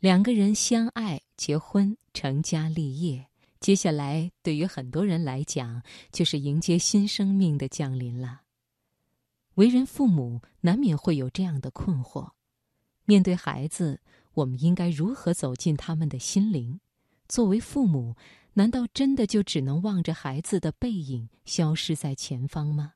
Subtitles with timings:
[0.00, 3.26] 两个人相爱、结婚、成家立业，
[3.60, 8.40] 接下来对于很多人来讲，就是迎接新生命的降临了。
[9.56, 12.30] 为人父母，难免会有这样的困惑：
[13.04, 14.00] 面对孩子，
[14.32, 16.80] 我们应该如何走进他们的心灵？
[17.28, 18.16] 作为父母，
[18.54, 22.94] 难道真的就只能望着孩子的背影消失在前方吗？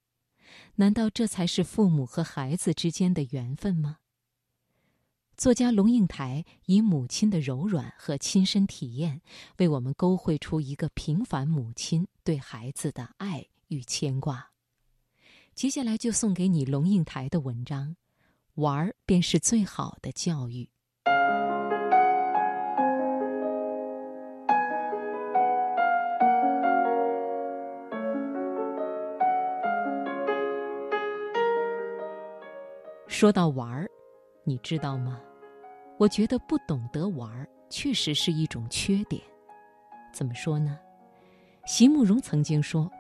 [0.77, 3.99] 难道这才是父母和孩子之间的缘分吗？
[5.37, 9.21] 作家龙应台以母亲的柔软和亲身体验，
[9.59, 14.51] 为我们勾绘出一个平凡母亲对孩子的爱与牵挂。
[15.55, 17.97] 接下来就送给你龙应台的文章：
[18.55, 20.69] 玩儿便是最好的教育。
[33.09, 33.89] 说到玩儿，
[34.43, 35.21] 你知道吗？
[36.05, 39.23] 我觉得不懂得玩儿，确实是一种缺点。
[40.13, 40.79] 怎么说呢？
[41.65, 42.91] 席慕容曾经说，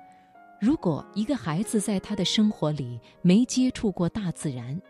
[0.59, 4.81] 如果一个孩子在他的生活里没接触过大自然，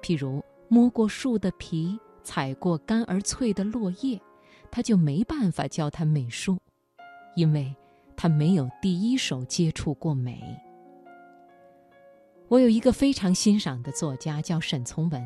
[0.00, 4.18] 譬如摸过树的皮、踩过干而脆的落叶，
[4.70, 6.56] 他就没办法教他美术，
[7.36, 7.76] 因为
[8.16, 10.42] 他没有第一手接触过美。
[12.48, 15.22] 我有一个非常欣赏的作家，叫沈从文。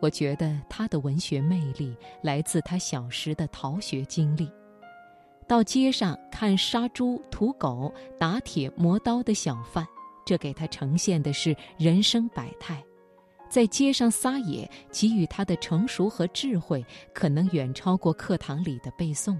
[0.00, 4.50] 我觉得他的文学魅力来自他小时的逃学经历。
[5.46, 9.86] 到街上看杀猪、屠狗、打铁、磨刀的小贩，
[10.24, 12.82] 这给他呈现的是人生百态。
[13.48, 19.36] 在街上撒野，给予他的成熟和智慧，可能远超过课堂里的背诵。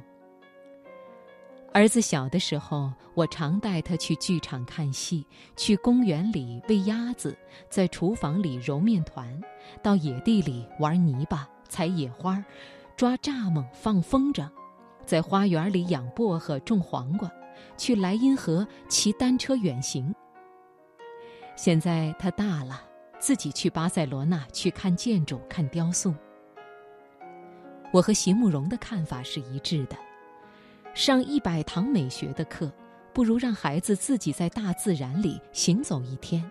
[1.73, 5.25] 儿子小的时候，我常带他去剧场看戏，
[5.57, 9.41] 去公园里喂鸭子，在厨房里揉面团，
[9.81, 12.45] 到野地里玩泥巴、采野花、
[12.97, 14.49] 抓蚱蜢、放风筝，
[15.07, 17.31] 在花园里养薄荷、种黄瓜，
[17.77, 20.13] 去莱茵河骑单车远行。
[21.55, 22.83] 现在他大了，
[23.21, 26.13] 自己去巴塞罗那去看建筑、看雕塑。
[27.93, 29.97] 我和席慕容的看法是一致的。
[31.01, 32.71] 上一百堂美学的课，
[33.15, 36.43] 不如让孩子自己在大自然里行走一天；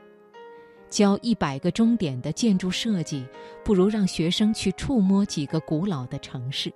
[0.90, 3.24] 教一百个钟点的建筑设计，
[3.64, 6.72] 不如让学生去触摸几个古老的城市；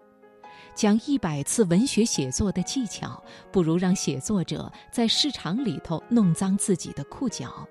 [0.75, 3.19] 讲一百次文学写作的技巧，
[3.51, 7.67] 不如让写作者在市场里头弄脏自己的裤脚。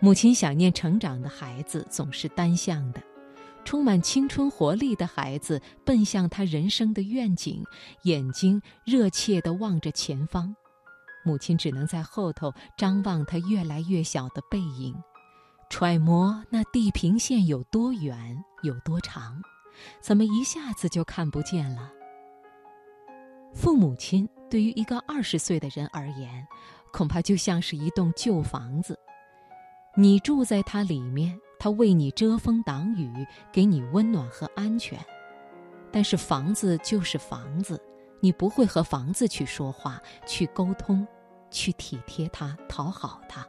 [0.00, 3.00] 母亲想念成长的孩子，总是单向的。
[3.64, 7.64] 充满青春活力的孩子奔向他人生的愿景，
[8.02, 10.54] 眼睛热切地望着前方，
[11.24, 14.94] 母亲只能在后头张望他越来越小的背影，
[15.68, 19.40] 揣摩那地平线有多远有多长，
[20.00, 21.92] 怎么一下子就看不见了？
[23.54, 26.46] 父母亲对于一个二十岁的人而言，
[26.92, 28.98] 恐怕就像是一栋旧房子，
[29.96, 31.38] 你住在它里面。
[31.60, 34.98] 他为你遮风挡雨，给你温暖和安全，
[35.92, 37.78] 但是房子就是房子，
[38.20, 41.06] 你不会和房子去说话、去沟通、
[41.50, 43.46] 去体贴它、讨好它。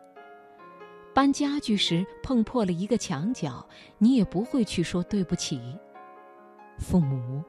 [1.15, 3.65] 搬家具时碰破了一个墙角，
[3.97, 5.61] 你也不会去说对不起。
[6.79, 7.41] 父母，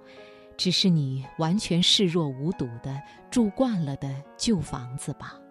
[0.57, 3.03] 只是你完全视若无睹的
[3.33, 5.42] 住惯了的旧房子吧。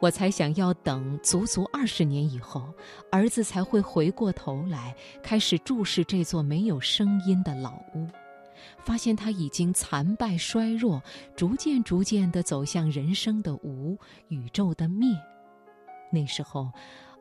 [0.00, 2.72] 我才想要等足足二十年以后，
[3.12, 8.08] 儿子才会回过头来，开始注视这座没有声音的老屋，
[8.82, 11.02] 发现它已经残败衰弱，
[11.36, 15.14] 逐渐逐渐地走向人生的无，宇宙的灭。
[16.10, 16.72] 那时候，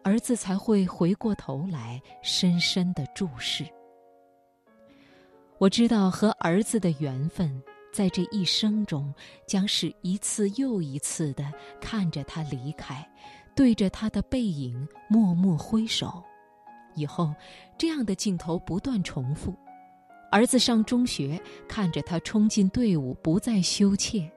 [0.01, 3.65] 儿子才会回过头来，深深地注视。
[5.57, 7.61] 我知道和儿子的缘分。
[7.91, 9.13] 在这一生中，
[9.47, 11.51] 将是一次又一次的
[11.81, 13.07] 看着他离开，
[13.55, 16.23] 对着他的背影默默挥手。
[16.95, 17.33] 以后，
[17.77, 19.55] 这样的镜头不断重复：
[20.31, 24.29] 儿子上中学，看着他冲进队伍，不再羞怯；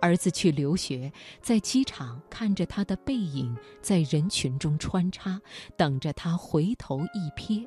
[0.00, 1.10] 儿子去留学，
[1.40, 5.40] 在机场看着他的背影在人群中穿插，
[5.76, 7.66] 等着他回头一瞥，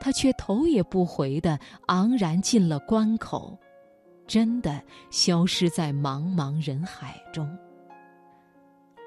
[0.00, 3.58] 他却头也不回的昂然进了关口。
[4.28, 4.80] 真的
[5.10, 7.48] 消失在茫茫人海中。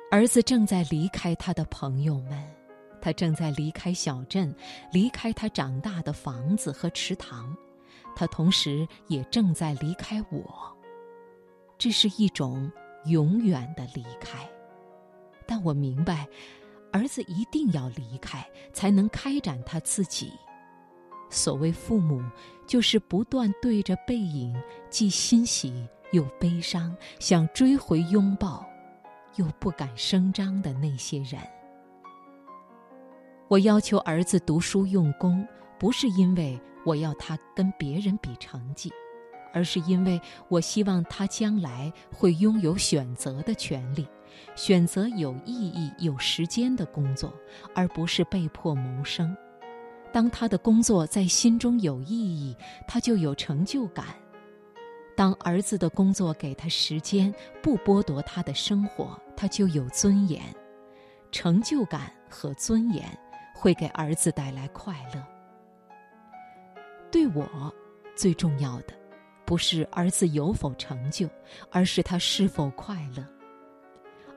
[0.10, 2.44] 儿子正在离开他的朋友们，
[3.00, 4.54] 他正在离开小镇，
[4.92, 7.56] 离开他长大的房子和池塘，
[8.16, 10.76] 他同时也正在离开我。
[11.78, 12.70] 这是一种
[13.06, 14.50] 永远的离开，
[15.48, 16.28] 但我明白，
[16.92, 20.34] 儿子一定要离开，才能开展他自己。
[21.32, 22.22] 所谓父母，
[22.68, 24.56] 就是不断对着背影，
[24.90, 28.64] 既欣喜又悲伤，想追回拥抱，
[29.38, 31.42] 又不敢声张的那些人。
[33.48, 35.48] 我要求儿子读书用功，
[35.80, 38.92] 不是因为我要他跟别人比成绩，
[39.54, 40.20] 而是因为
[40.50, 44.08] 我希望他将来会拥有选择的权利，
[44.56, 47.34] 选择有意义、有时间的工作，
[47.74, 49.36] 而不是被迫谋生。
[50.14, 52.56] 当他的工作在心中有意义，
[52.88, 54.06] 他就有成就感；
[55.16, 60.42] 当儿子的工作给他时间，不剥夺他的生活，他就有尊严。
[61.32, 63.06] 成就感和尊严
[63.54, 65.24] 会给儿子带来快乐。
[67.10, 67.74] 对我，
[68.16, 68.94] 最重要的
[69.46, 71.30] 不是儿子有否成就，
[71.70, 73.26] 而是他是否快乐。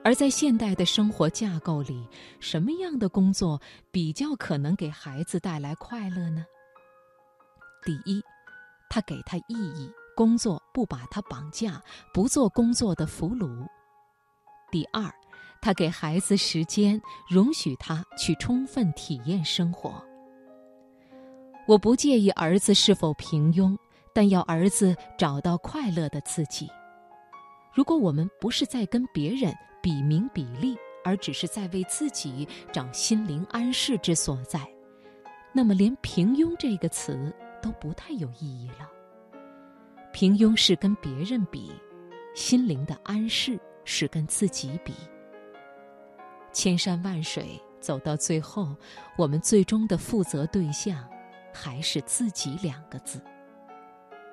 [0.05, 2.07] 而在现代的生活架构里，
[2.39, 3.59] 什么样的工作
[3.89, 6.45] 比较可能给孩子带来快乐呢？
[7.83, 8.21] 第一，
[8.87, 11.81] 他给他意义，工作不把他绑架，
[12.13, 13.65] 不做工作的俘虏。
[14.71, 15.11] 第二，
[15.59, 19.99] 他给孩子时间，容许他去充分体验生活。
[21.67, 23.75] 我不介意儿子是否平庸，
[24.13, 26.69] 但要儿子找到快乐的自己。
[27.73, 29.51] 如果我们不是在跟别人，
[29.85, 34.67] 比名比利，而只是在为自己找心灵安适之所在，
[35.53, 38.89] 那么连平庸这个词都不太有意义了。
[40.11, 41.71] 平庸是跟别人比，
[42.33, 44.91] 心灵的安适是跟自己比。
[46.51, 48.75] 千山万水走到最后，
[49.15, 51.07] 我们最终的负责对象
[51.53, 53.21] 还是自己两个字。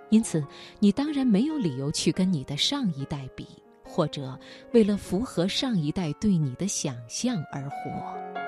[0.09, 0.43] 因此，
[0.79, 3.47] 你当然没有理由去跟你的上一代比。
[3.93, 4.39] 或者
[4.73, 8.42] 为了符合上一代对你的想象而活。